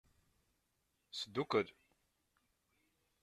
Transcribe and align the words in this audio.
Sdukkel. 1.19 1.67